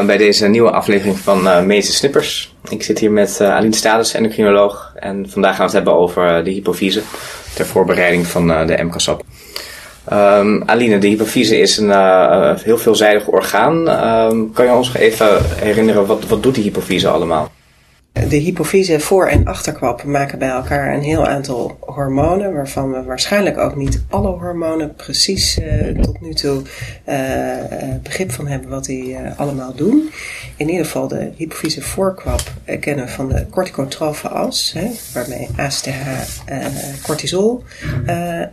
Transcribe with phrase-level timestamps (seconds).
[0.00, 2.54] Uh, bij deze nieuwe aflevering van uh, Medische Snippers.
[2.68, 4.92] Ik zit hier met uh, Aline Stades, endocrinoloog.
[4.94, 7.02] En vandaag gaan we het hebben over de hypofyse
[7.54, 9.22] ter voorbereiding van de MKSAP.
[10.12, 11.90] Um, Aline, de hypofyse is een
[12.58, 13.76] heel veelzijdig orgaan.
[14.30, 17.50] Um, kan je ons even herinneren, wat, wat doet die hypofyse allemaal?
[18.12, 23.58] De hypofyse voor- en achterkwap maken bij elkaar een heel aantal hormonen, waarvan we waarschijnlijk
[23.58, 26.62] ook niet alle hormonen precies uh, tot nu toe
[27.08, 30.10] uh, begrip van hebben wat die allemaal doen.
[30.56, 32.42] In ieder geval de hypofyse voorkwap
[32.80, 35.88] kennen we van de corticotrofe as, hè, waarmee ASTH
[37.02, 37.64] cortisol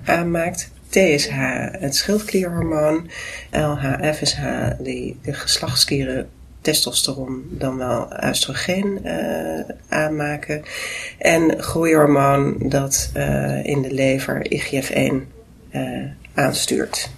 [0.04, 0.70] aanmaakt.
[0.90, 1.32] TSH,
[1.72, 3.10] het schildklierhormoon,
[3.52, 4.40] LH, FSH,
[4.80, 6.30] die de geslachtsklieren
[6.62, 10.64] testosteron dan wel oestrogeen uh, aanmaken.
[11.18, 15.14] En groeihormoon dat uh, in de lever IGF-1
[15.72, 17.10] uh, aanstuurt.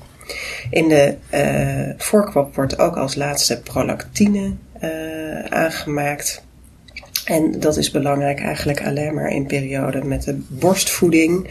[0.69, 1.15] In de
[1.97, 4.53] voorkwap wordt ook als laatste prolactine
[5.49, 6.43] aangemaakt.
[7.29, 11.49] En dat is belangrijk eigenlijk alleen maar in perioden met de borstvoeding.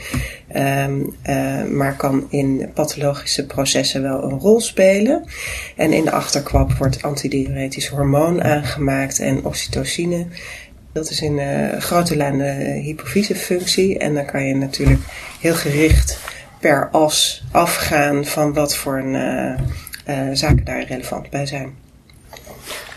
[0.57, 5.25] Um, uh, maar kan in pathologische processen wel een rol spelen.
[5.77, 10.27] En in de achterkwap wordt antidiuretisch hormoon aangemaakt en oxytocine.
[10.93, 13.99] Dat is in uh, grote lijn de hypofysefunctie.
[13.99, 15.01] En dan kan je natuurlijk
[15.41, 16.19] heel gericht
[16.61, 19.15] per as afgaan van wat voor een,
[20.09, 21.88] uh, zaken daar relevant bij zijn.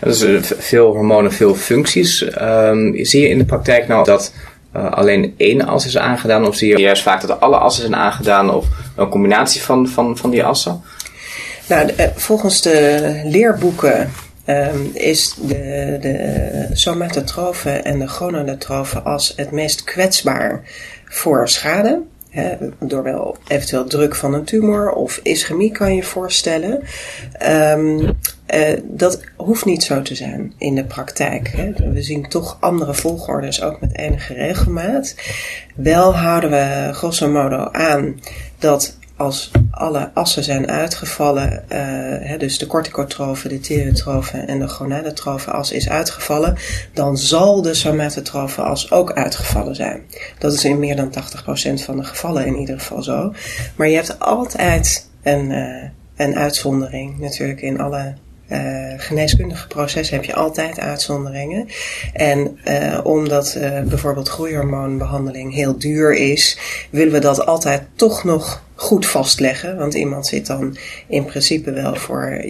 [0.02, 0.24] Dus
[0.58, 2.26] veel hormonen, veel functies.
[2.40, 4.32] Um, zie je in de praktijk nou dat
[4.76, 6.46] uh, alleen één as is aangedaan?
[6.46, 8.54] Of zie je juist vaak dat alle assen zijn aangedaan?
[8.54, 10.82] Of een combinatie van, van, van die assen?
[11.68, 14.10] Nou, de, volgens de leerboeken
[14.46, 20.62] um, is de, de somatotrofe en de gonadotrofe as het meest kwetsbaar
[21.04, 22.00] voor schade.
[22.32, 26.82] He, door wel eventueel druk van een tumor of ischemie kan je voorstellen.
[27.48, 28.16] Um,
[28.54, 31.48] uh, dat hoeft niet zo te zijn in de praktijk.
[31.48, 31.72] Hè.
[31.92, 35.14] We zien toch andere volgordes ook met enige regelmaat.
[35.74, 38.20] Wel houden we grosso modo aan
[38.58, 41.78] dat als alle assen zijn uitgevallen, uh,
[42.28, 46.56] hè, dus de corticotrofe, de thyrotrofe en de gonadotrofe as is uitgevallen,
[46.92, 50.02] dan zal de somatotrofe as ook uitgevallen zijn.
[50.38, 53.32] Dat is in meer dan 80% van de gevallen in ieder geval zo.
[53.76, 55.82] Maar je hebt altijd een, uh,
[56.16, 58.14] een uitzondering natuurlijk in alle
[58.48, 61.68] uh, geneeskundige processen heb je altijd uitzonderingen.
[62.12, 62.56] En
[63.04, 66.58] omdat uh, bijvoorbeeld groeihormoonbehandeling heel duur is,
[66.90, 69.76] willen we dat altijd toch nog goed vastleggen.
[69.76, 70.76] Want iemand zit dan
[71.06, 72.44] in principe wel voor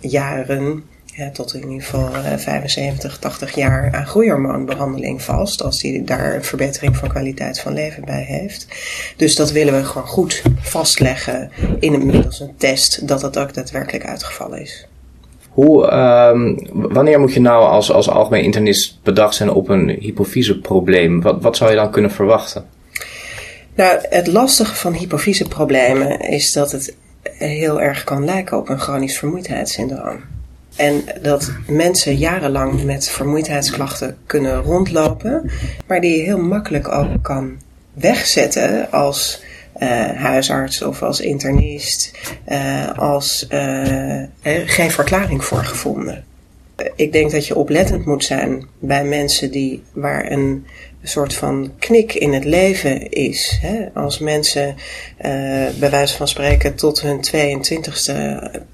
[0.00, 0.84] jaren,
[1.14, 5.62] ja, tot in ieder geval 75, 80 jaar aan groeihormoonbehandeling vast.
[5.62, 8.66] Als hij daar een verbetering van kwaliteit van leven bij heeft.
[9.16, 11.50] Dus dat willen we gewoon goed vastleggen
[11.80, 14.86] in een middels een test dat dat ook daadwerkelijk uitgevallen is.
[15.48, 21.22] Hoe, um, wanneer moet je nou als, als algemeen internist bedacht zijn op een hypofyseprobleem?
[21.22, 22.64] Wat, wat zou je dan kunnen verwachten?
[23.74, 29.18] Nou, het lastige van hypofyseproblemen is dat het heel erg kan lijken op een chronisch
[29.18, 30.20] vermoeidheidssyndroom.
[30.76, 35.50] En dat mensen jarenlang met vermoeidheidsklachten kunnen rondlopen,
[35.86, 37.60] maar die je heel makkelijk ook kan
[37.92, 39.42] wegzetten als
[39.78, 42.10] uh, huisarts of als internist
[42.48, 44.22] uh, als uh,
[44.66, 46.24] geen verklaring voor gevonden.
[46.96, 50.66] Ik denk dat je oplettend moet zijn bij mensen die, waar een
[51.02, 53.58] soort van knik in het leven is.
[53.60, 53.88] Hè?
[53.94, 54.74] Als mensen uh,
[55.78, 58.14] bij wijze van spreken tot hun 22e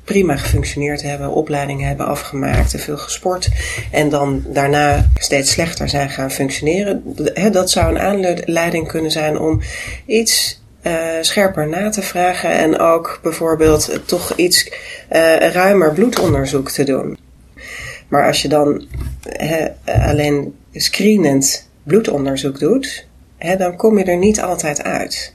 [0.04, 3.48] prima gefunctioneerd hebben, opleiding hebben afgemaakt, te veel gesport
[3.90, 7.02] en dan daarna steeds slechter zijn gaan functioneren.
[7.34, 9.60] Hè, dat zou een aanleiding kunnen zijn om
[10.06, 14.66] iets uh, scherper na te vragen en ook bijvoorbeeld toch iets
[15.12, 17.18] uh, ruimer bloedonderzoek te doen.
[18.08, 18.86] Maar als je dan
[19.84, 23.06] alleen screenend bloedonderzoek doet,
[23.58, 25.34] dan kom je er niet altijd uit.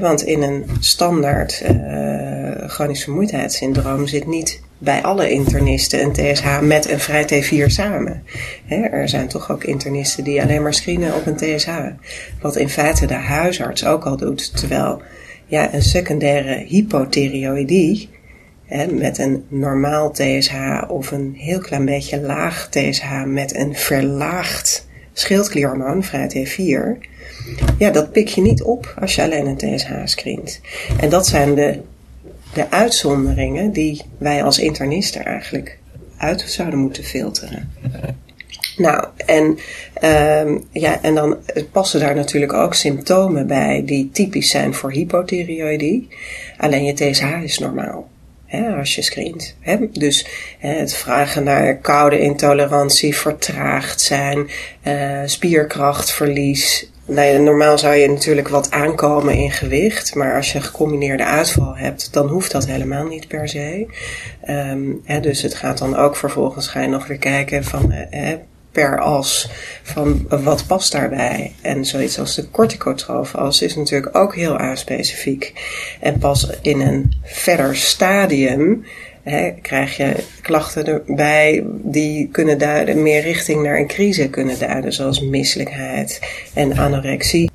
[0.00, 6.90] want in een standaard uh, chronisch vermoeidheidssyndroom zit niet bij alle internisten een TSH met
[6.90, 8.22] een vrij T4 samen.
[8.68, 11.70] er zijn toch ook internisten die alleen maar screenen op een TSH.
[12.40, 14.56] Wat in feite de huisarts ook al doet.
[14.56, 15.02] Terwijl
[15.46, 18.08] ja, een secundaire hypothyreoïdie
[18.90, 20.54] met een normaal TSH
[20.88, 27.08] of een heel klein beetje laag TSH met een verlaagd schildklierhormoon, vrij T4.
[27.78, 30.60] Ja, dat pik je niet op als je alleen een TSH screent.
[31.00, 31.80] En dat zijn de
[32.52, 35.78] de uitzonderingen die wij als internisten eigenlijk
[36.16, 37.70] uit zouden moeten filteren.
[38.76, 39.58] Nou, en,
[40.46, 41.36] um, ja, en dan
[41.72, 46.08] passen daar natuurlijk ook symptomen bij die typisch zijn voor hypothyreoïdie.
[46.56, 48.09] Alleen je TSH is normaal.
[48.50, 49.56] Hè, als je screent.
[49.60, 49.76] Hè?
[49.92, 50.26] Dus
[50.58, 54.48] het vragen naar koude intolerantie, vertraagd zijn,
[54.86, 56.90] uh, spierkrachtverlies.
[57.04, 62.12] Nou normaal zou je natuurlijk wat aankomen in gewicht, maar als je gecombineerde uitval hebt,
[62.12, 63.86] dan hoeft dat helemaal niet per se.
[64.48, 68.32] Um, hè, dus het gaat dan ook vervolgens ga je nog weer kijken van uh,
[68.72, 69.50] per as
[69.82, 71.52] van wat past daarbij.
[71.60, 75.52] En zoiets als de corticotrofe is natuurlijk ook heel aanspecifiek.
[76.00, 78.84] En pas in een verder stadium
[79.22, 84.92] hè, krijg je klachten erbij die kunnen duiden, meer richting naar een crisis kunnen duiden,
[84.92, 86.20] zoals misselijkheid
[86.54, 87.50] en anorexie.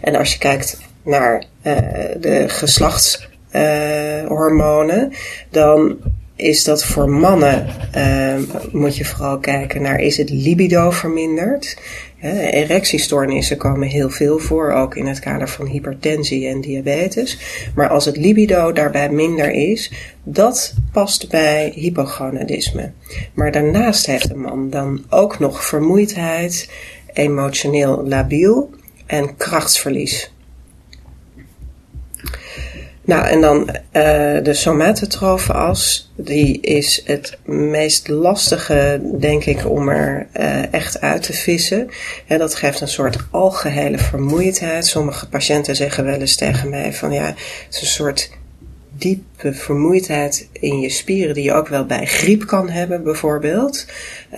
[0.00, 1.76] En als je kijkt naar uh,
[2.20, 5.12] de geslachtshormonen,
[5.50, 5.96] dan
[6.40, 7.66] is dat voor mannen
[7.96, 8.34] uh,
[8.72, 11.76] moet je vooral kijken naar is het libido verminderd.
[12.24, 17.38] Uh, erectiestoornissen komen heel veel voor, ook in het kader van hypertensie en diabetes.
[17.74, 19.92] Maar als het libido daarbij minder is,
[20.22, 22.92] dat past bij hypogonadisme.
[23.34, 26.70] Maar daarnaast heeft een man dan ook nog vermoeidheid,
[27.12, 28.70] emotioneel labiel
[29.06, 30.32] en krachtsverlies.
[33.10, 33.74] Nou, en dan uh,
[34.42, 36.10] de as.
[36.16, 41.88] Die is het meest lastige, denk ik, om er uh, echt uit te vissen.
[42.26, 44.86] Ja, dat geeft een soort algehele vermoeidheid.
[44.86, 48.30] Sommige patiënten zeggen wel eens tegen mij van ja, het is een soort
[48.96, 53.86] diepe vermoeidheid in je spieren die je ook wel bij griep kan hebben bijvoorbeeld.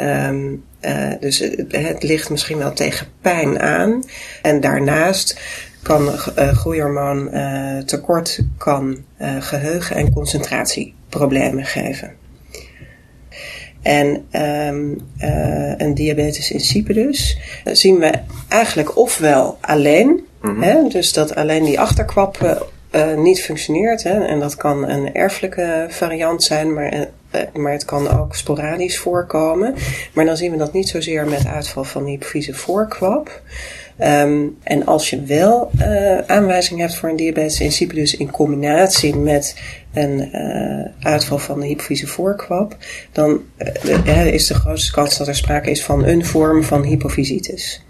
[0.00, 4.04] Um, uh, dus het ligt misschien wel tegen pijn aan.
[4.42, 5.40] En daarnaast
[5.82, 12.12] kan uh, groeihormoon uh, tekort kan uh, geheugen- en concentratieproblemen geven.
[13.82, 15.00] En um,
[15.76, 18.12] een diabetes insipidus zien we
[18.49, 20.62] eigenlijk ofwel alleen, mm-hmm.
[20.62, 22.67] hè, dus dat alleen die achterkwap
[23.17, 24.02] niet functioneert.
[24.02, 27.06] Hè, en dat kan een erfelijke variant zijn, maar
[27.55, 29.75] maar het kan ook sporadisch voorkomen.
[30.12, 33.43] Maar dan zien we dat niet zozeer met uitval van die hypofyse voorkwap.
[34.04, 39.56] Um, en als je wel uh, aanwijzing hebt voor een diabetes insipidus in combinatie met
[39.93, 42.76] een uh, uitval van de hypofyse voorkwap,
[43.12, 43.43] dan
[44.06, 47.84] uh, is de grootste kans dat er sprake is van een vorm van hypofysitis.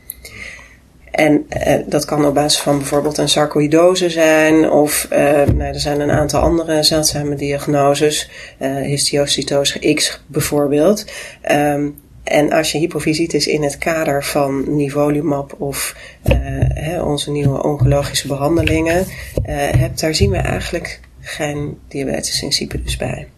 [1.10, 1.46] En
[1.86, 6.40] dat kan op basis van bijvoorbeeld een sarcoïdose zijn, of nou, er zijn een aantal
[6.40, 11.04] andere zeldzame diagnoses, uh, histiocytose X bijvoorbeeld.
[11.50, 16.36] Um, en als je hypofysitis in het kader van nivolumab of uh,
[16.68, 19.06] hè, onze nieuwe oncologische behandelingen uh,
[19.54, 23.28] hebt, daar zien we eigenlijk geen diabetes insipidus bij.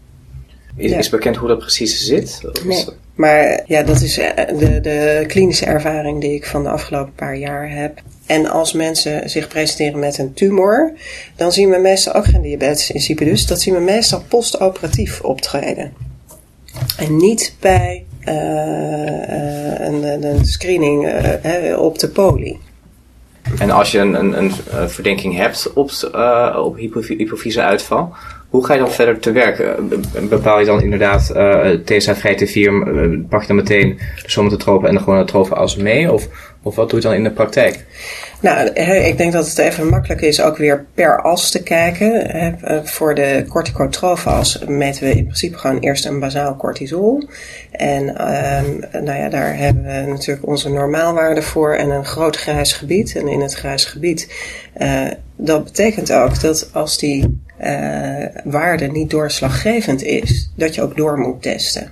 [0.77, 0.99] Is, ja.
[0.99, 2.41] is bekend hoe dat precies zit?
[2.65, 2.85] Nee,
[3.15, 7.37] maar ja, dat is eh, de, de klinische ervaring die ik van de afgelopen paar
[7.37, 8.03] jaar heb.
[8.27, 10.93] En als mensen zich presenteren met een tumor,
[11.37, 13.47] dan zien we meestal ook geen diabetes insipidus.
[13.47, 15.93] Dat zien we meestal postoperatief optreden.
[16.97, 22.59] En niet bij een, een, screening uh, op de poli.
[23.59, 24.53] En als je een, een, een
[24.91, 26.76] verdenking hebt op, uh, op
[27.06, 28.15] hypofyse uitval,
[28.49, 29.76] hoe ga je dan verder te werk?
[30.29, 35.00] Bepaal je dan inderdaad uh, TSH-vrij T4, pak je dan meteen de somatotropen en de
[35.00, 36.12] gewone trofen als mee?
[36.12, 36.28] Of,
[36.64, 37.85] of wat doe je dan in de praktijk?
[38.40, 42.30] Nou, ik denk dat het even makkelijk is ook weer per as te kijken.
[42.30, 47.28] Eh, voor de corticotrofe as meten we in principe gewoon eerst een bazaal cortisol.
[47.71, 52.73] En um, nou ja, daar hebben we natuurlijk onze normaalwaarde voor en een groot grijs
[52.73, 53.16] gebied.
[53.16, 54.33] En in het grijs gebied,
[54.78, 55.06] uh,
[55.37, 61.18] dat betekent ook dat als die uh, waarde niet doorslaggevend is, dat je ook door
[61.18, 61.88] moet testen.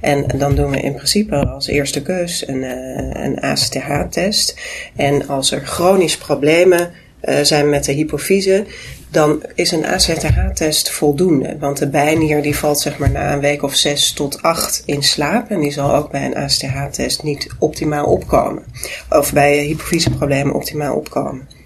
[0.00, 4.60] En dan doen we in principe als eerste keus een, uh, een ACTH-test.
[4.96, 6.90] En als er chronische problemen
[7.24, 8.64] uh, zijn met de hypofyse,
[9.10, 11.56] dan is een ACTH-test voldoende.
[11.58, 15.02] Want de bijnier die valt zeg maar na een week of zes tot acht in
[15.02, 15.50] slaap.
[15.50, 18.62] En die zal ook bij een ACTH-test niet optimaal opkomen.
[19.10, 21.57] Of bij hypofyseproblemen optimaal opkomen.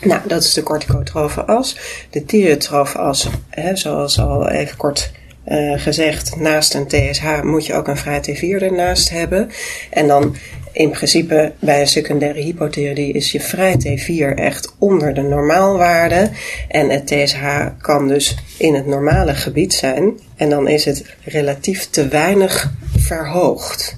[0.00, 1.76] Nou, dat is de corticotrofe as.
[2.10, 5.10] De thyreotrofe as, hè, zoals al even kort
[5.48, 9.50] uh, gezegd, naast een TSH moet je ook een vrij T4 ernaast hebben.
[9.90, 10.36] En dan
[10.72, 16.30] in principe bij een secundaire hypothyroïdie is je vrij T4 echt onder de normaalwaarde.
[16.68, 20.18] En het TSH kan dus in het normale gebied zijn.
[20.36, 23.96] En dan is het relatief te weinig verhoogd.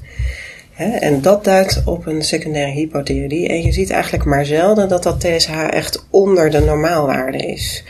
[0.80, 3.48] En dat duidt op een secundaire hypothyroïdie.
[3.48, 7.84] En je ziet eigenlijk maar zelden dat dat TSH echt onder de normaalwaarde is.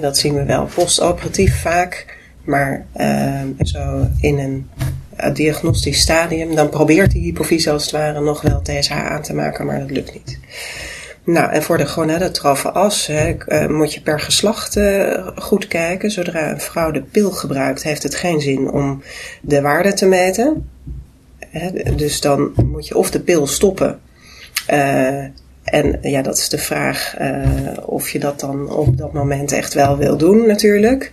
[0.00, 4.68] Dat zien we wel postoperatief vaak, maar uh, zo in een
[5.32, 9.66] diagnostisch stadium, dan probeert die hypofyse als het ware nog wel TSH aan te maken,
[9.66, 10.38] maar dat lukt niet.
[11.24, 14.80] Nou, en voor de gonadotrofe as uh, moet je per geslacht
[15.36, 16.10] goed kijken.
[16.10, 19.02] Zodra een vrouw de pil gebruikt, heeft het geen zin om
[19.42, 20.68] de waarde te meten.
[21.96, 24.00] Dus dan moet je of de pil stoppen.
[24.70, 25.24] Uh,
[25.64, 29.74] en ja, dat is de vraag uh, of je dat dan op dat moment echt
[29.74, 31.10] wel wil doen, natuurlijk.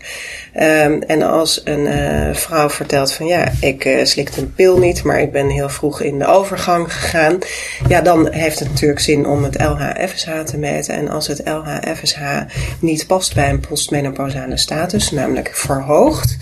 [0.56, 5.03] Um, en als een uh, vrouw vertelt van ja, ik uh, slikte een pil niet,
[5.03, 7.38] maar ik ben heel vroeg in de overgang gegaan.
[7.88, 10.96] Ja, dan heeft het natuurlijk zin om het LH-FSH te meten.
[10.96, 12.22] En als het LH-FSH
[12.79, 16.38] niet past bij een postmenopausale status, namelijk verhoogd,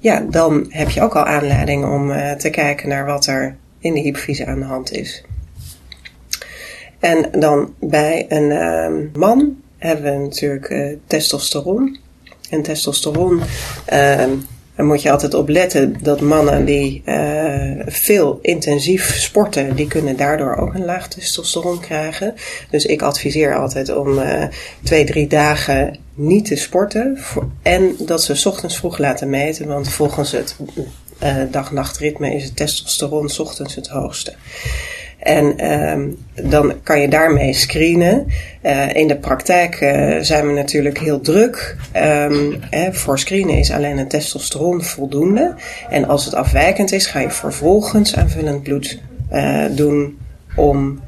[0.00, 4.00] ja, dan heb je ook al aanleiding om te kijken naar wat er in de
[4.00, 5.24] hypofyse aan de hand is.
[6.98, 11.98] En dan bij een uh, man hebben we natuurlijk uh, testosteron.
[12.50, 13.42] En testosteron,
[14.80, 20.16] daar moet je altijd op letten dat mannen die uh, veel intensief sporten, die kunnen
[20.16, 22.34] daardoor ook een laag testosteron krijgen.
[22.70, 24.44] Dus ik adviseer altijd om uh,
[24.82, 27.18] twee, drie dagen niet te sporten.
[27.62, 30.56] En dat ze ochtends vroeg laten meten, want volgens het
[31.22, 34.32] uh, dag-nachtritme is het testosteron ochtends het hoogste.
[35.20, 38.26] En um, dan kan je daarmee screenen.
[38.62, 41.76] Uh, in de praktijk uh, zijn we natuurlijk heel druk.
[41.96, 45.54] Um, hè, voor screenen is alleen een testosteron voldoende.
[45.90, 49.00] En als het afwijkend is, ga je vervolgens aanvullend bloed
[49.32, 50.18] uh, doen
[50.56, 51.00] om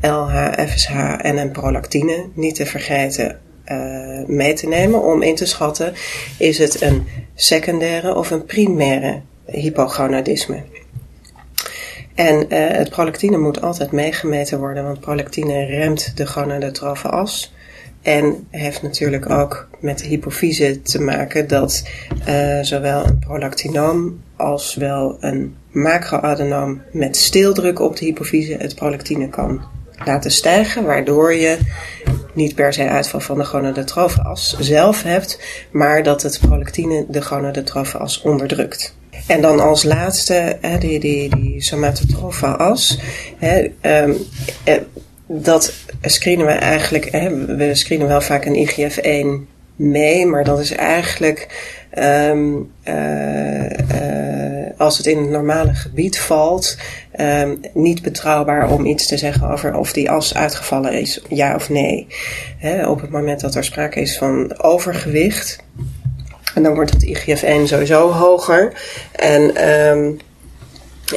[0.00, 3.38] LH, FSH en een prolactine niet te vergeten
[4.26, 5.02] mee te nemen.
[5.02, 5.92] Om in te schatten,
[6.38, 10.62] is het een secundaire of een primaire hypogonadisme.
[12.16, 17.54] En uh, het prolactine moet altijd meegemeten worden, want prolactine remt de gonadotrofe as.
[18.02, 21.88] En heeft natuurlijk ook met de hypofyse te maken dat
[22.28, 29.28] uh, zowel een prolactinoom als wel een macroadenoom met steeldruk op de hypofyse het prolactine
[29.28, 29.62] kan
[30.04, 31.58] laten stijgen, waardoor je
[32.32, 37.22] niet per se uitval van de gonadotrofe as zelf hebt, maar dat het prolactine de
[37.22, 38.96] gonadotrofe as onderdrukt.
[39.26, 42.98] En dan als laatste hè, die, die, die somatotrofa as.
[43.38, 44.16] Hè, um,
[45.26, 50.70] dat screenen we eigenlijk, hè, we screenen wel vaak een IGF-1 mee, maar dat is
[50.70, 51.48] eigenlijk
[51.98, 56.76] um, uh, uh, als het in het normale gebied valt,
[57.20, 61.68] um, niet betrouwbaar om iets te zeggen over of die as uitgevallen is, ja of
[61.68, 62.06] nee.
[62.86, 65.58] Op het moment dat er sprake is van overgewicht,
[66.56, 68.72] en dan wordt het IGF-1 sowieso hoger.
[69.12, 70.18] En, um,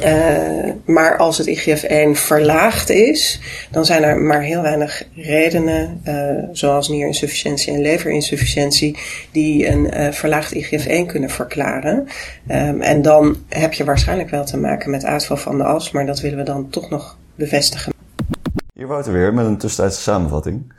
[0.04, 3.40] uh, maar als het IGF-1 verlaagd is,
[3.72, 8.98] dan zijn er maar heel weinig redenen, uh, zoals nierinsufficiëntie en leverinsufficiëntie,
[9.32, 12.08] die een uh, verlaagd IGF-1 kunnen verklaren.
[12.52, 16.06] Um, en dan heb je waarschijnlijk wel te maken met uitval van de as, maar
[16.06, 17.94] dat willen we dan toch nog bevestigen.
[18.74, 20.74] Hier Wouter weer met een tussentijdse samenvatting.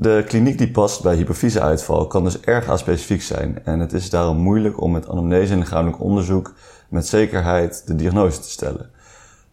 [0.00, 4.36] De kliniek die past bij hypofyseuitval kan dus erg aspecifiek zijn en het is daarom
[4.36, 6.54] moeilijk om met anamnese en lichamelijk onderzoek
[6.88, 8.90] met zekerheid de diagnose te stellen.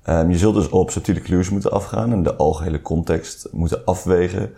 [0.10, 4.54] Um, je zult dus op subtiele clues moeten afgaan en de algehele context moeten afwegen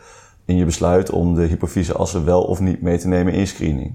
[0.45, 3.93] in je besluit om de hypofyse assen wel of niet mee te nemen in screening.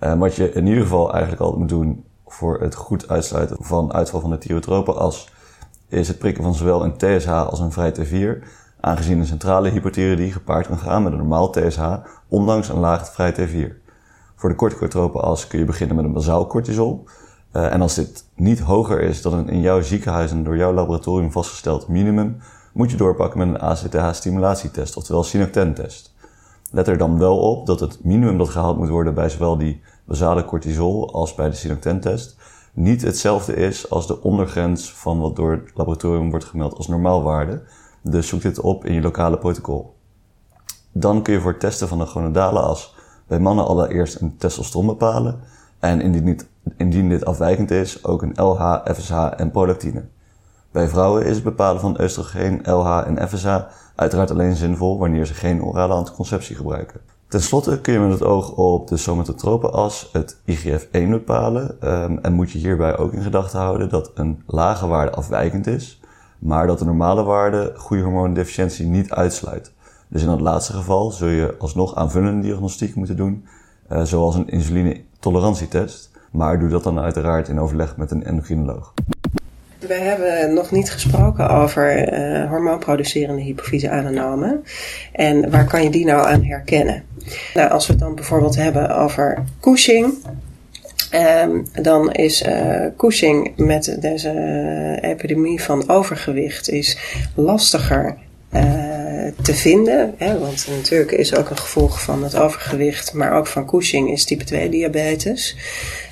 [0.00, 3.92] Um, wat je in ieder geval eigenlijk altijd moet doen voor het goed uitsluiten van
[3.92, 5.28] uitval van de thyrotrope as,
[5.88, 8.44] is het prikken van zowel een TSH als een vrij T4
[8.80, 11.96] aangezien een centrale hypothyroïdie gepaard kan gaan met een normaal TSH,
[12.28, 13.86] ondanks een laag vrij T4.
[14.36, 17.04] Voor de corticotrope as kun je beginnen met een bazaal cortisol.
[17.52, 20.72] Uh, en als dit niet hoger is dan een in jouw ziekenhuis en door jouw
[20.72, 22.36] laboratorium vastgesteld minimum,
[22.72, 26.14] moet je doorpakken met een ACTH-stimulatietest, oftewel Sinocten-test.
[26.70, 29.80] Let er dan wel op dat het minimum dat gehaald moet worden bij zowel die
[30.04, 32.36] basale cortisol als bij de Sinocten-test
[32.78, 37.62] niet hetzelfde is als de ondergrens van wat door het laboratorium wordt gemeld als normaalwaarde,
[38.10, 39.96] dus zoek dit op in je lokale protocol.
[40.92, 42.94] Dan kun je voor het testen van de gonadale as
[43.26, 45.40] bij mannen allereerst een testosteron bepalen.
[45.78, 46.40] En indien,
[46.76, 50.04] indien dit afwijkend is, ook een LH, FSH en prolactine.
[50.70, 53.60] Bij vrouwen is het bepalen van oestrogeen, LH en FSH
[53.94, 57.00] uiteraard alleen zinvol wanneer ze geen orale anticonceptie gebruiken.
[57.28, 62.18] Ten slotte kun je met het oog op de somatotrope as het IGF-1 bepalen um,
[62.18, 66.00] en moet je hierbij ook in gedachten houden dat een lage waarde afwijkend is,
[66.38, 69.72] maar dat de normale waarde goede hormoondeficiëntie niet uitsluit.
[70.08, 73.46] Dus in dat laatste geval zul je alsnog aanvullende diagnostiek moeten doen,
[73.92, 76.10] uh, zoals een insuline-tolerantietest.
[76.30, 78.92] Maar doe dat dan uiteraard in overleg met een endocrinoloog.
[79.78, 84.64] We hebben nog niet gesproken over uh, hormoonproducerende hypofyse adenomen.
[85.12, 87.02] En waar kan je die nou aan herkennen?
[87.54, 90.14] Nou, als we het dan bijvoorbeeld hebben over Cushing,
[91.14, 94.30] Um, dan is uh, Cushing met deze
[95.00, 96.98] epidemie van overgewicht is
[97.34, 98.16] lastiger
[98.52, 98.62] uh,
[99.42, 100.14] te vinden.
[100.16, 104.24] Hè, want natuurlijk is ook een gevolg van het overgewicht, maar ook van Cushing is
[104.24, 105.56] type 2 diabetes.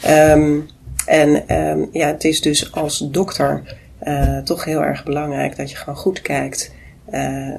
[0.09, 0.69] Um,
[1.07, 5.77] en um, ja, het is dus als dokter uh, toch heel erg belangrijk dat je
[5.77, 6.75] gewoon goed kijkt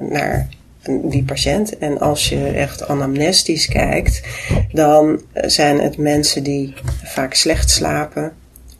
[0.00, 0.48] naar
[1.02, 1.78] die patiënt.
[1.78, 4.22] En als je echt anamnestisch kijkt,
[4.72, 8.32] dan zijn het mensen die vaak slecht slapen.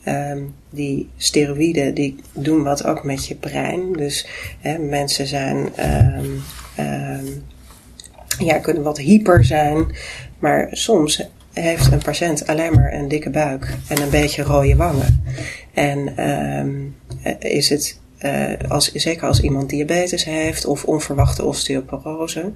[0.08, 3.92] Um, die steroïden die doen wat ook met je brein.
[3.92, 4.26] Dus
[4.60, 6.42] hè, mensen zijn, um,
[6.78, 7.44] um,
[8.38, 9.86] ja, kunnen wat hyper zijn.
[10.38, 15.24] Maar soms heeft een patiënt alleen maar een dikke buik en een beetje rode wangen.
[15.74, 16.14] En
[17.38, 22.52] is het, uh, als, zeker als iemand diabetes heeft of onverwachte osteoporose,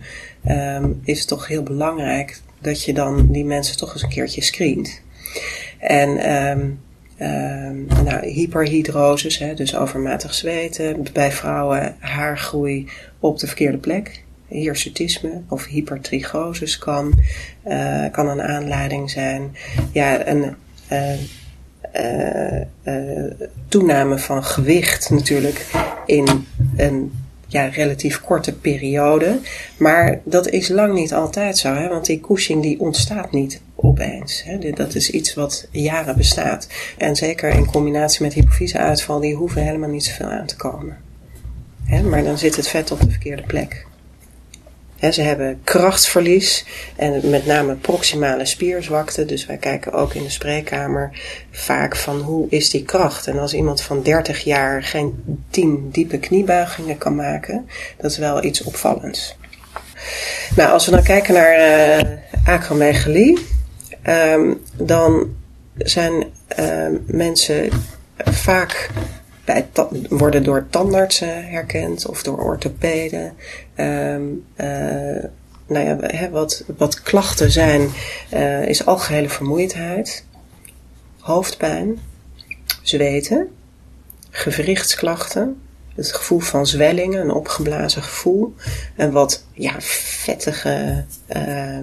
[0.48, 4.42] um, is het toch heel belangrijk dat je dan die mensen toch eens een keertje
[4.42, 5.00] screent.
[5.78, 6.78] En um,
[8.04, 12.88] nou, hyperhidrosis, hè, dus overmatig zweten, bij vrouwen haargroei
[13.18, 17.14] op de verkeerde plek hirsutisme of hypertrichosis kan,
[17.68, 19.56] uh, kan een aanleiding zijn.
[19.92, 20.56] Ja, een
[20.92, 21.12] uh,
[23.68, 25.66] toename van gewicht natuurlijk
[26.06, 26.46] in
[26.76, 27.12] een
[27.46, 29.38] ja, relatief korte periode.
[29.76, 31.88] Maar dat is lang niet altijd zo, hè?
[31.88, 34.42] want die Cushing die ontstaat niet opeens.
[34.44, 34.70] Hè?
[34.70, 36.68] Dat is iets wat jaren bestaat.
[36.98, 40.96] En zeker in combinatie met hypofyseuitval, die hoeven helemaal niet zoveel aan te komen.
[41.84, 42.02] Hè?
[42.02, 43.86] Maar dan zit het vet op de verkeerde plek
[45.10, 46.64] ze hebben krachtverlies
[46.96, 49.24] en met name proximale spierzwakte.
[49.24, 51.10] Dus wij kijken ook in de spreekkamer
[51.50, 53.26] vaak van hoe is die kracht.
[53.26, 58.44] En als iemand van 30 jaar geen 10 diepe kniebuigingen kan maken, dat is wel
[58.44, 59.36] iets opvallends.
[60.56, 61.58] Nou, als we dan kijken naar
[64.06, 65.34] uh, dan
[65.76, 66.24] zijn
[66.58, 67.70] uh, mensen
[68.16, 68.90] vaak
[70.08, 73.32] worden door tandartsen herkend of door orthopeden.
[73.76, 74.44] Um,
[75.66, 77.88] nou ja, wat, wat klachten zijn,
[78.34, 80.24] uh, is algehele vermoeidheid,
[81.20, 82.00] hoofdpijn,
[82.82, 83.48] zweten,
[84.30, 85.62] gewrichtsklachten,
[85.94, 88.54] het gevoel van zwellingen, een opgeblazen gevoel,
[88.96, 91.04] en wat ja, vettige,
[91.36, 91.78] uh,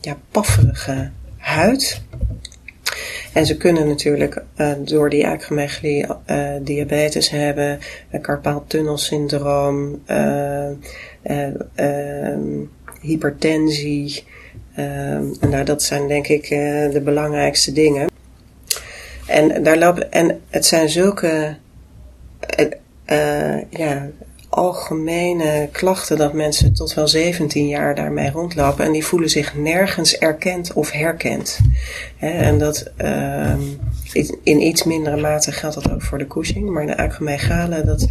[0.00, 2.02] ja, pafferige huid.
[3.32, 7.78] En ze kunnen natuurlijk uh, door die acromegalie uh, diabetes hebben,
[8.10, 10.02] uh, carpaaltunnelsyndroom,
[13.00, 14.24] hypertensie.
[15.40, 16.48] nou, dat zijn denk ik
[16.92, 18.10] de belangrijkste dingen.
[19.26, 21.56] En, daar lopen, en het zijn zulke
[23.70, 24.08] ja,
[24.54, 30.18] algemene klachten dat mensen tot wel 17 jaar daarmee rondlopen en die voelen zich nergens
[30.18, 31.58] erkend of herkend.
[32.18, 33.54] en dat uh,
[34.42, 38.08] in iets mindere mate geldt dat ook voor de Cushing, maar de acromegale, dat,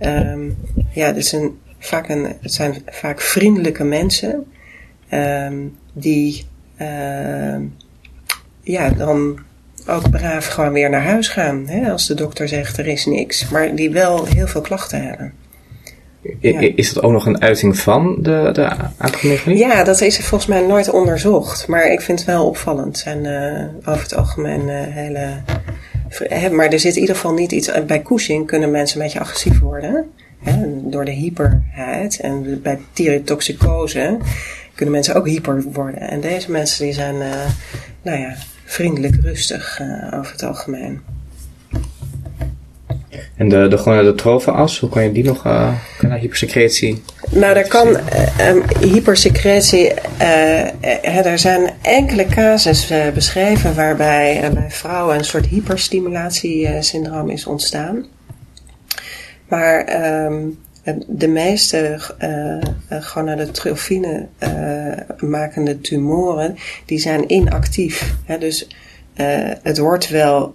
[0.00, 0.56] um,
[0.92, 4.46] ja, dat zijn vaak een, het zijn vaak vriendelijke mensen
[5.10, 6.46] um, die
[8.62, 9.38] ja, dan
[9.86, 11.68] ook braaf gewoon weer naar huis gaan.
[11.90, 15.43] Als de dokter zegt er is niks, maar die wel heel veel klachten hebben.
[16.74, 19.58] Is dat ook nog een uiting van de, de acromegalie?
[19.58, 21.68] Ja, dat is volgens mij nooit onderzocht.
[21.68, 23.02] Maar ik vind het wel opvallend.
[23.06, 25.42] En uh, over het algemeen uh, hele...
[26.50, 27.70] Maar er zit in ieder geval niet iets...
[27.86, 30.10] Bij Cushing kunnen mensen een beetje agressief worden.
[30.42, 32.20] Hè, door de hyperheid.
[32.20, 34.18] En bij thyrotoxicose
[34.74, 36.00] kunnen mensen ook hyper worden.
[36.00, 37.46] En deze mensen die zijn, uh,
[38.02, 38.34] nou ja,
[38.64, 39.80] vriendelijk, rustig
[40.12, 41.00] over het algemeen.
[43.36, 44.22] En de, de, gewoon de
[44.80, 47.02] hoe kan je die nog, uh, kan hypersecretie?
[47.30, 55.18] Nou, daar kan um, hypersecretie, uh, er zijn enkele casus uh, beschreven waarbij bij vrouwen
[55.18, 58.06] een soort hyperstimulatiesyndroom is ontstaan.
[59.48, 60.58] Maar um,
[61.06, 62.00] de meeste
[63.00, 64.26] gonadotropine
[65.18, 68.14] makende tumoren, die zijn inactief.
[68.24, 68.68] Hè, dus
[69.62, 70.54] het wordt wel,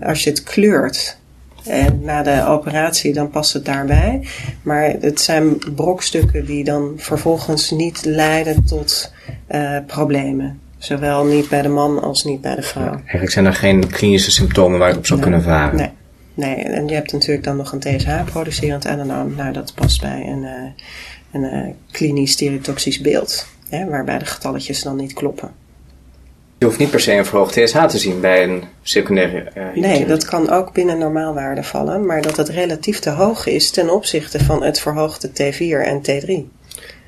[0.00, 1.18] als je het kleurt,
[1.64, 4.26] en na de operatie dan past het daarbij.
[4.62, 9.12] Maar het zijn brokstukken die dan vervolgens niet leiden tot
[9.50, 10.60] uh, problemen.
[10.78, 12.92] Zowel niet bij de man als niet bij de vrouw.
[12.92, 15.76] eigenlijk zijn er geen klinische symptomen waar je op zou kunnen varen.
[15.76, 15.90] Nee.
[16.34, 19.34] nee, en je hebt natuurlijk dan nog een TSH-producerend adenoom.
[19.36, 23.46] Nou, dat past bij een, uh, een klinisch stereotoxisch beeld.
[23.68, 25.50] Hè, waarbij de getalletjes dan niet kloppen.
[26.62, 30.06] Je hoeft niet per se een verhoogd TSH te zien bij een secundaire uh, Nee,
[30.06, 34.44] dat kan ook binnen normaalwaarde vallen, maar dat het relatief te hoog is ten opzichte
[34.44, 36.30] van het verhoogde T4 en T3.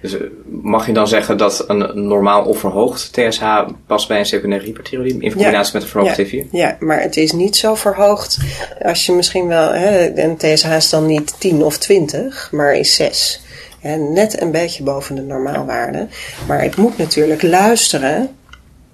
[0.01, 4.27] Dus eh, mag je dan zeggen dat een normaal of verhoogd TSH past bij een
[4.27, 6.51] secundaire hyperthyroïdie in combinatie met een verhoogd ja, T4?
[6.51, 8.39] Ja, maar het is niet zo verhoogd
[8.83, 12.95] als je misschien wel, hè, een TSH is dan niet 10 of 20, maar is
[12.95, 13.43] 6.
[13.81, 16.09] En net een beetje boven de normaalwaarde.
[16.47, 18.31] Maar het moet natuurlijk luisteren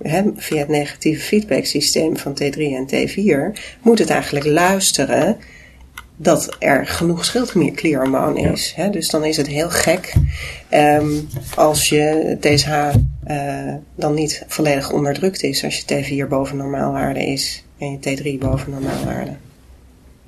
[0.03, 5.37] hè, via het negatieve feedback systeem van T3 en T4, moet het eigenlijk luisteren
[6.17, 8.73] dat er genoeg schildklierhormoon is.
[8.77, 8.91] Hè?
[8.91, 10.13] Dus dan is het heel gek
[10.71, 12.69] um, als je TSH
[13.31, 15.65] uh, dan niet volledig onderdrukt is.
[15.65, 19.31] Als je T4 boven normaalwaarde is en je T3 boven normaalwaarde.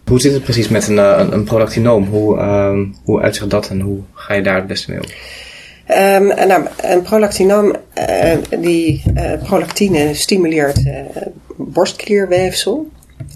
[0.06, 2.04] Hoe zit het precies met een, een, een prolactinoom?
[2.04, 5.08] Hoe, uh, hoe uitzicht dat en hoe ga je daar het beste mee om?
[5.88, 7.76] Um, nou, een prolactinoom,
[8.60, 11.00] die uh, prolactine stimuleert uh,
[11.56, 12.86] borstklierweefsel.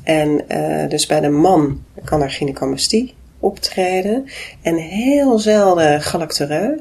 [0.02, 0.44] En
[0.88, 4.24] dus bij de man kan er gynecomastie optreden.
[4.62, 6.80] En heel zelden galactoreu.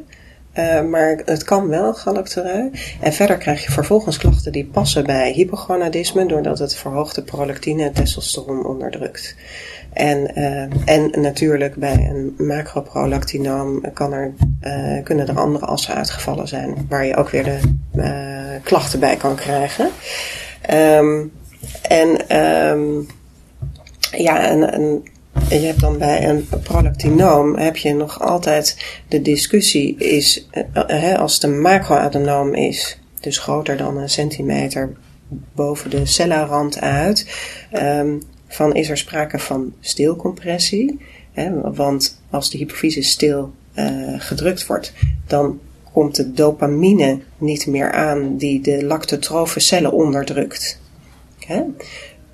[0.89, 2.71] maar het kan wel galactoreu.
[3.01, 7.93] En verder krijg je vervolgens klachten die passen bij hypogonadisme, doordat het verhoogde prolactine en
[7.93, 9.35] testosteron onderdrukt.
[9.95, 16.47] En, uh, en natuurlijk bij een macroprolactinoom kan er, uh, kunnen er andere assen uitgevallen
[16.47, 17.59] zijn, waar je ook weer de
[17.95, 19.89] uh, klachten bij kan krijgen.
[20.73, 21.31] Um,
[21.81, 23.07] en um,
[24.11, 25.03] ja, en,
[25.49, 30.49] je hebt dan bij een prolactinoom heb je nog altijd de discussie is,
[31.17, 34.93] als het een macroadenoom is, dus groter dan een centimeter
[35.53, 37.27] boven de cellarand uit,
[37.73, 38.21] um,
[38.55, 40.99] van is er sprake van stilcompressie.
[41.31, 44.93] Hè, want als de hypofyse stil uh, gedrukt wordt,
[45.27, 45.59] dan
[45.91, 50.79] komt de dopamine niet meer aan die de lactotrofe cellen onderdrukt.
[51.39, 51.61] Hè?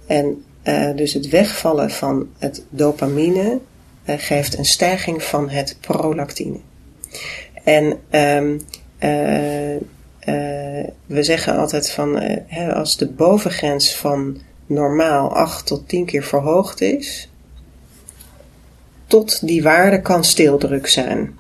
[0.07, 3.59] En uh, dus het wegvallen van het dopamine
[4.05, 6.57] uh, geeft een stijging van het prolactine.
[7.63, 8.61] En um,
[11.05, 12.39] we zeggen altijd van
[12.73, 14.37] als de bovengrens van
[14.73, 17.29] normaal 8 tot 10 keer verhoogd is,
[19.07, 21.37] tot die waarde kan steeldruk zijn.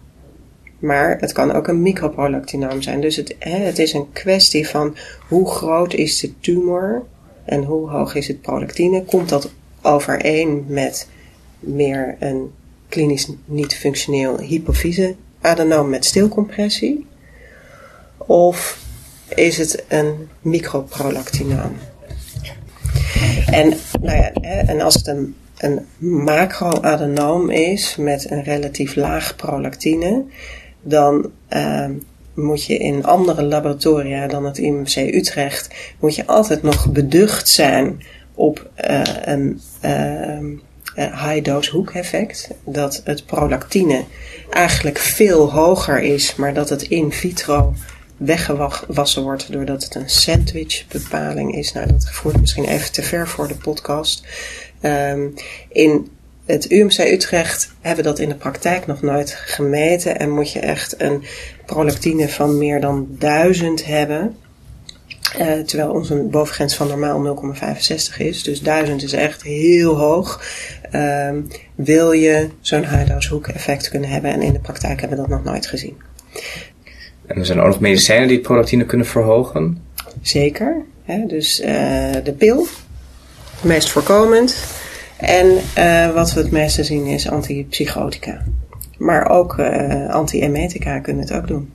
[0.79, 3.01] Maar het kan ook een microprolactinoom zijn.
[3.01, 4.95] Dus het, hè, het is een kwestie van
[5.27, 7.03] hoe groot is de tumor
[7.45, 9.03] en hoe hoog is het prolactine.
[9.03, 11.07] Komt dat overeen met
[11.59, 12.51] meer een
[12.89, 17.07] klinisch niet functioneel hypofyse adenoom met stilcompressie?
[18.17, 18.79] Of
[19.35, 21.75] is het een microprolactinoom?
[23.45, 24.31] En, nou ja,
[24.65, 30.23] en als het een, een macroadenoom is met een relatief laag prolactine,
[30.81, 31.85] dan uh,
[32.33, 38.03] moet je in andere laboratoria dan het IMC Utrecht, moet je altijd nog beducht zijn
[38.33, 40.49] op uh, een uh,
[40.95, 42.49] high dose hoek effect.
[42.65, 44.03] Dat het prolactine
[44.49, 47.73] eigenlijk veel hoger is, maar dat het in vitro
[48.25, 51.73] weggewassen wordt doordat het een sandwichbepaling is.
[51.73, 54.27] Nou, dat voert misschien even te ver voor de podcast.
[54.81, 55.33] Um,
[55.69, 56.09] in
[56.45, 60.59] het UMC Utrecht hebben we dat in de praktijk nog nooit gemeten en moet je
[60.59, 61.23] echt een
[61.65, 64.37] prolactine van meer dan 1000 hebben.
[65.39, 68.43] Uh, terwijl onze bovengrens van normaal 0,65 is.
[68.43, 70.43] Dus 1000 is echt heel hoog.
[70.95, 74.31] Um, wil je zo'n high-dose hoek effect kunnen hebben.
[74.31, 75.97] En in de praktijk hebben we dat nog nooit gezien.
[77.31, 79.83] En er zijn ook nog medicijnen die prolactine kunnen verhogen.
[80.21, 80.85] Zeker.
[81.03, 81.25] Hè?
[81.27, 81.67] Dus uh,
[82.23, 82.67] de pil,
[83.61, 84.65] meest voorkomend.
[85.17, 88.43] En uh, wat we het meeste zien is antipsychotica.
[88.97, 91.73] Maar ook uh, antiemetica kunnen het ook doen.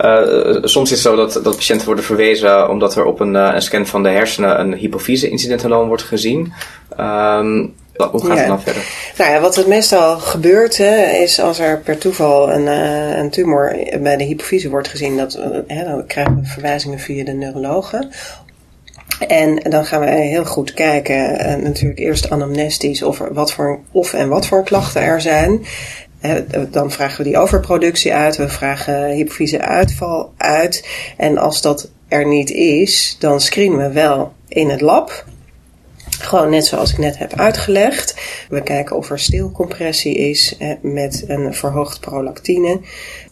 [0.00, 3.62] Uh, soms is het zo dat, dat patiënten worden verwezen omdat er op een, een
[3.62, 6.52] scan van de hersenen een hypofyse incidentaloom wordt gezien.
[7.00, 8.82] Um, hoe gaat het dan verder?
[9.18, 13.30] Nou ja, wat het meestal gebeurt hè, is als er per toeval een, uh, een
[13.30, 17.32] tumor bij de hypofyse wordt gezien, dat, uh, hè, dan krijgen we verwijzingen via de
[17.32, 18.10] neurologen.
[19.28, 23.80] En dan gaan we heel goed kijken, uh, natuurlijk eerst anamnestisch, of, er, wat voor,
[23.92, 25.66] of en wat voor klachten er zijn.
[26.70, 30.88] dan vragen we die overproductie uit, we vragen hypofyse uitval uit.
[31.16, 35.24] En als dat er niet is, dan screenen we wel in het lab.
[36.20, 38.14] Gewoon net zoals ik net heb uitgelegd.
[38.48, 42.80] We kijken of er stilcompressie is met een verhoogd prolactine.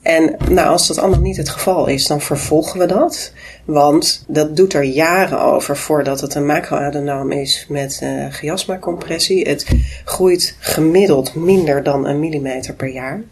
[0.03, 3.33] En nou, als dat allemaal niet het geval is, dan vervolgen we dat.
[3.65, 9.49] Want dat doet er jaren over voordat het een macroadenoom is met uh, chiasma-compressie.
[9.49, 9.67] Het
[10.05, 13.23] groeit gemiddeld minder dan een millimeter per jaar.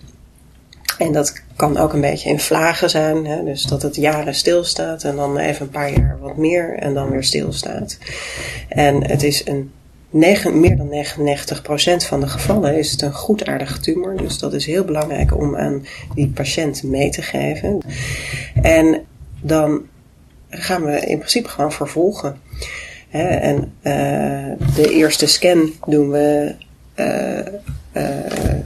[0.99, 3.27] En dat kan ook een beetje in vlagen zijn.
[3.27, 3.45] Hè?
[3.45, 7.11] Dus dat het jaren stilstaat en dan even een paar jaar wat meer en dan
[7.11, 7.99] weer stilstaat.
[8.69, 9.71] En het is een
[10.13, 14.17] 9, meer dan 99% van de gevallen is het een goedaardige tumor.
[14.17, 17.81] Dus dat is heel belangrijk om aan die patiënt mee te geven.
[18.63, 19.05] En
[19.41, 19.83] dan
[20.49, 22.41] gaan we in principe gewoon vervolgen.
[23.11, 26.55] en uh, de eerste scan doen we
[26.97, 27.59] uh,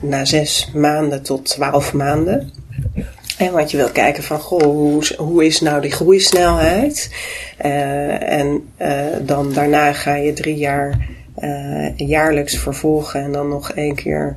[0.01, 2.51] na zes maanden tot twaalf maanden.
[3.39, 7.11] En wat je wil kijken van, goh, hoe, hoe is nou die groeisnelheid?
[7.65, 8.89] Uh, en uh,
[9.23, 11.15] dan daarna ga je drie jaar
[11.97, 14.37] jaarlijks vervolgen en dan nog één keer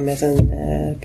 [0.00, 0.50] met een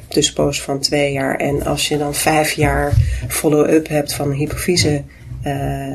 [0.07, 1.35] tussenpoos van twee jaar.
[1.35, 2.93] En als je dan vijf jaar
[3.27, 5.03] follow-up hebt van hypofyse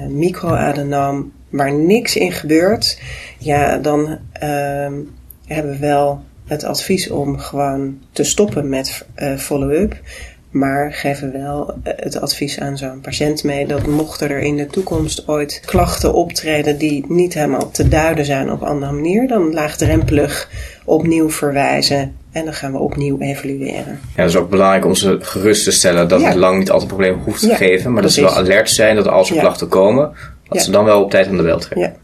[0.09, 3.01] microadenoom waar niks in gebeurt,
[3.39, 4.93] ja, dan ehm,
[5.47, 9.05] hebben we wel het advies om gewoon te stoppen met
[9.37, 10.01] follow-up.
[10.53, 14.67] Maar geven wel eh, het advies aan zo'n patiënt mee dat mochten er in de
[14.67, 19.53] toekomst ooit klachten optreden die niet helemaal te duiden zijn op een andere manier, dan
[19.53, 20.49] laagdrempelig
[20.85, 24.01] opnieuw verwijzen en dan gaan we opnieuw evalueren.
[24.17, 26.91] Ja, het is ook belangrijk om ze gerust te stellen dat het lang niet altijd
[26.91, 29.69] een probleem hoeft te geven, maar dat ze wel alert zijn dat als er klachten
[29.69, 30.13] komen,
[30.49, 31.95] dat ze dan wel op tijd aan de bel trekken.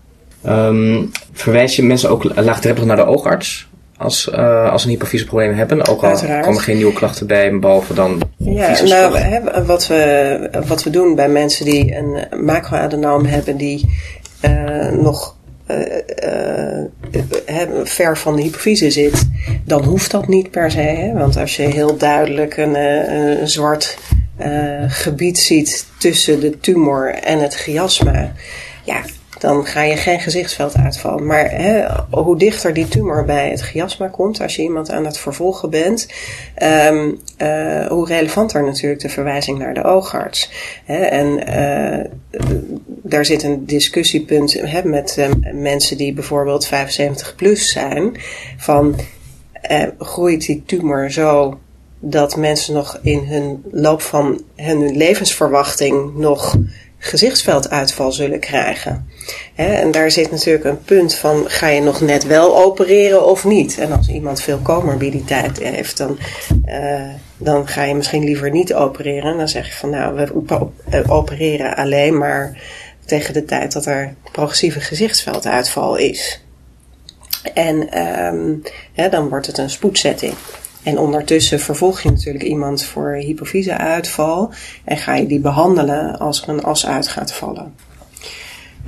[0.46, 3.67] Um, verwijs je mensen ook laagdrempelig naar de oogarts?
[3.98, 5.86] Als, uh, als een hypofyseprobleem hebben.
[5.86, 6.44] Ook al Uiteraard.
[6.44, 11.14] komen geen nieuwe klachten bij, behalve dan Ja, nou, hè, wat, we, wat we doen
[11.14, 13.94] bij mensen die een macroadenoom hebben die
[14.44, 15.36] uh, nog
[15.70, 15.76] uh,
[17.84, 19.28] ver van de hypofyse zit,
[19.64, 20.80] dan hoeft dat niet per se.
[20.80, 21.12] Hè?
[21.12, 23.98] Want als je heel duidelijk een, een zwart
[24.88, 28.32] gebied ziet tussen de tumor en het chiasma,
[28.84, 29.02] ja,
[29.40, 31.26] dan ga je geen gezichtsveld uitvallen.
[31.26, 35.18] Maar hè, hoe dichter die tumor bij het chiasma komt, als je iemand aan het
[35.18, 36.08] vervolgen bent,
[36.62, 40.50] um, uh, hoe relevanter natuurlijk de verwijzing naar de oogarts.
[40.84, 42.04] Hè, en uh,
[42.86, 48.16] daar zit een discussiepunt hè, met uh, mensen die bijvoorbeeld 75 plus zijn,
[48.56, 48.96] van
[49.98, 51.58] groeit die tumor zo
[52.00, 56.56] dat mensen nog in hun loop van hun levensverwachting nog
[56.98, 59.08] gezichtsvelduitval zullen krijgen.
[59.54, 63.78] en daar zit natuurlijk een punt van: ga je nog net wel opereren of niet?
[63.78, 66.18] En als iemand veel comorbiditeit heeft, dan,
[66.66, 67.02] uh,
[67.36, 69.36] dan ga je misschien liever niet opereren.
[69.36, 70.54] Dan zeg je van: nou, we
[70.90, 72.62] eh, opereren alleen maar
[73.04, 76.42] tegen de tijd dat er progressieve gezichtsvelduitval is.
[77.54, 77.98] En
[78.34, 78.62] um,
[79.10, 80.34] dan wordt het een spoedzetting.
[80.88, 84.52] En ondertussen vervolg je natuurlijk iemand voor hypofyseuitval
[84.84, 87.74] en ga je die behandelen als er een as uit gaat vallen.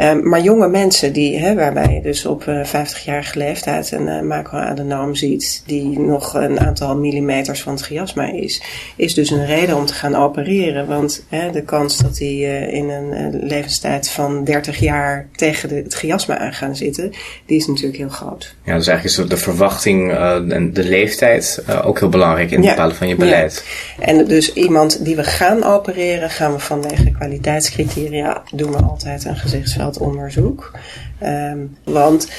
[0.02, 4.06] Um, maar jonge mensen, die, hè, waarbij je dus op uh, eh, 50-jarige leeftijd een
[4.06, 8.62] uh, macroadenoom ziet, die nog een aantal millimeters van het chiasma is,
[8.96, 10.86] is dus een reden om te gaan opereren.
[10.86, 15.74] Want hè, de kans dat die uh, in een levenstijd van 30 jaar tegen de,
[15.74, 17.12] het chiasma aan gaan zitten,
[17.46, 18.54] die is natuurlijk heel groot.
[18.64, 22.96] Ja, dus eigenlijk is de verwachting en de leeftijd ook heel belangrijk in het bepalen
[22.96, 23.64] van je beleid.
[23.98, 24.04] Ja.
[24.04, 29.36] En dus iemand die we gaan opereren, gaan we vanwege kwaliteitscriteria, doen we altijd een
[29.36, 30.70] gezichtsveld onderzoek.
[31.22, 32.32] Um, want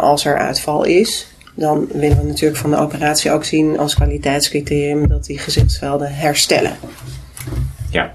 [0.00, 5.08] als er uitval is, dan willen we natuurlijk van de operatie ook zien als kwaliteitscriterium
[5.08, 6.76] dat die gezichtsvelden herstellen.
[7.90, 8.12] Ja.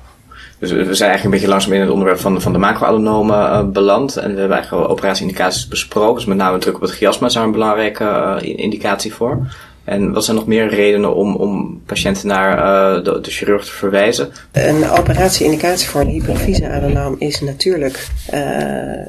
[0.60, 3.64] Dus we zijn eigenlijk een beetje langzaam in het onderwerp van, van de macroadenomen uh,
[3.66, 4.18] beland.
[4.18, 6.16] En we hebben eigenlijk operatieindicaties besproken.
[6.16, 9.48] Dus met name druk op het chiasma is daar een belangrijke uh, indicatie voor.
[9.84, 14.32] En wat zijn nog meer redenen om, om patiënten naar uh, de, chirurg te verwijzen?
[14.52, 19.06] Een operatieindicatie voor een hypofyseadenoom is natuurlijk uh, uh,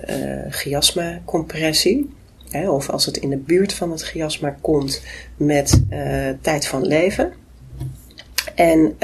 [0.49, 2.11] chiasma-compressie.
[2.69, 5.03] of als het in de buurt van het chiasma komt
[5.37, 5.83] met
[6.41, 7.33] tijd van leven.
[8.55, 8.97] En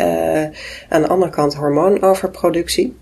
[0.88, 2.96] aan de andere kant hormoonoverproductie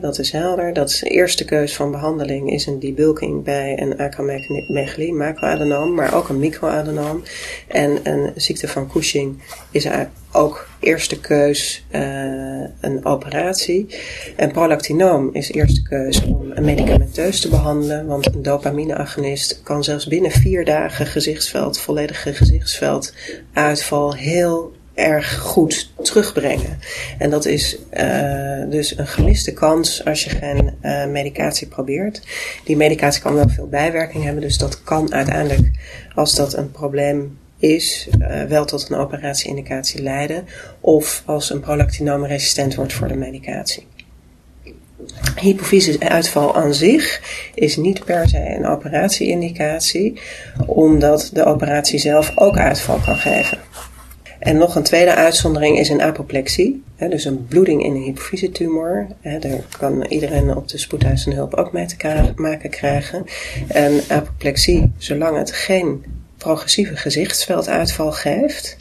[0.00, 0.72] dat is helder.
[0.72, 6.14] Dat is de eerste keus van behandeling is een debulking bij een acromegalie, macroadenoom, maar
[6.14, 7.22] ook een microadenoom.
[7.68, 9.88] En een ziekte van Cushing is
[10.32, 13.86] ook eerste keus uh, een operatie.
[14.36, 20.06] En prolactinoom is eerste keus om een medicamenteus te behandelen, want een dopamineagonist kan zelfs
[20.06, 23.14] binnen vier dagen gezichtsveld, volledige gezichtsveld
[23.52, 26.78] uitval heel erg goed terugbrengen.
[27.18, 32.22] En dat is uh, dus een gemiste kans als je geen uh, medicatie probeert.
[32.64, 35.70] Die medicatie kan wel veel bijwerking hebben, dus dat kan uiteindelijk,
[36.14, 40.46] als dat een probleem is, uh, wel tot een operatieindicatie leiden.
[40.80, 43.86] Of als een prolactinoom resistent wordt voor de medicatie.
[45.36, 47.20] Hypofyse-uitval aan zich
[47.54, 50.20] is niet per se een operatieindicatie,
[50.66, 53.61] omdat de operatie zelf ook uitval kan geven.
[54.42, 56.82] En nog een tweede uitzondering is een apoplexie.
[56.96, 59.06] Hè, dus een bloeding in een hypofysetumor.
[59.22, 63.24] Daar kan iedereen op de spoedeisende hulp ook mee te maken krijgen.
[63.68, 66.04] En apoplexie, zolang het geen
[66.36, 68.76] progressieve gezichtsvelduitval geeft,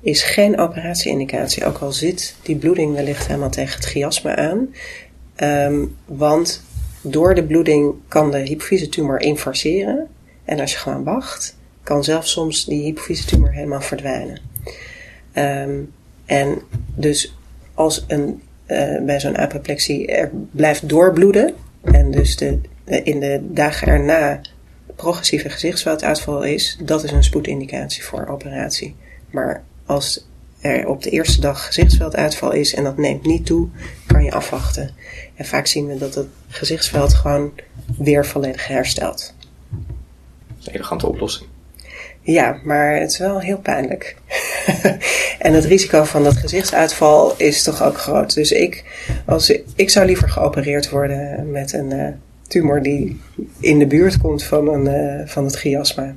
[0.00, 1.64] is geen operatieindicatie.
[1.64, 4.74] Ook al zit die bloeding wellicht helemaal tegen het chiasma aan.
[5.36, 6.62] Um, want
[7.02, 10.06] door de bloeding kan de hypofysetumor infarceren.
[10.44, 14.51] En als je gewoon wacht, kan zelfs soms die hypofysetumor helemaal verdwijnen.
[15.32, 15.80] Ehm,
[16.24, 16.58] en
[16.94, 17.36] dus
[17.74, 23.88] als een, uh, bij zo'n apoplexie er blijft doorbloeden en dus de, in de dagen
[23.88, 24.40] erna
[24.96, 28.96] progressieve gezichtsvelduitval is, dat is een spoedindicatie voor operatie.
[29.30, 30.26] Maar als
[30.60, 33.68] er op de eerste dag gezichtsvelduitval is en dat neemt niet toe,
[34.06, 34.90] kan je afwachten.
[35.34, 37.52] En vaak zien we dat het gezichtsveld gewoon
[37.98, 39.34] weer volledig herstelt.
[40.64, 41.48] Een elegante oplossing.
[42.20, 44.16] Ja, maar het is wel heel pijnlijk.
[45.38, 48.34] en het risico van dat gezichtsuitval is toch ook groot.
[48.34, 48.84] Dus ik,
[49.26, 52.08] als, ik zou liever geopereerd worden met een uh,
[52.48, 53.20] tumor die
[53.60, 56.14] in de buurt komt van, een, uh, van het chiasma.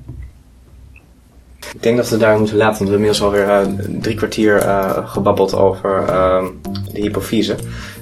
[1.73, 4.62] Ik denk dat we daar moeten laten, want we hebben inmiddels alweer uh, drie kwartier
[5.05, 6.45] gebabbeld over ehm,
[6.93, 7.55] de hypofyse.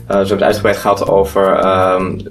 [0.04, 2.22] Uh, we hebben het uitgebreid gehad over um,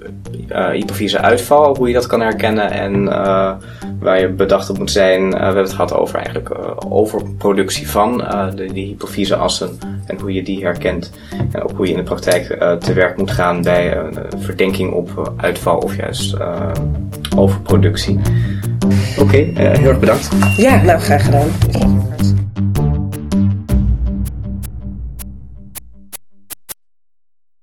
[0.73, 3.53] hypofyse uitval, hoe je dat kan herkennen en uh,
[4.01, 5.31] waar je bedacht op moet zijn.
[5.31, 6.51] we hebben het gehad over eigenlijk
[6.89, 8.19] overproductie van
[8.55, 11.13] de, die hypofyse assen en hoe je die herkent.
[11.53, 12.47] En ook hoe je in de praktijk
[12.81, 13.97] te werk moet gaan bij
[14.39, 16.37] verdenking op uitval of juist
[17.37, 18.21] overproductie.
[19.19, 20.29] Oké, heel erg bedankt.
[20.57, 22.02] Ja, nou graag gedaan.